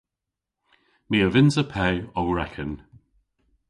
[1.09, 1.87] My a vynnsa pe
[2.19, 2.71] ow reken.